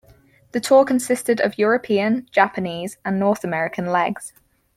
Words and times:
The 0.53 0.59
tour 0.59 0.83
consisted 0.83 1.39
of 1.41 1.59
European, 1.59 2.27
Japanese 2.31 2.97
and 3.05 3.19
North 3.19 3.43
American 3.43 3.85
legs. 3.85 4.33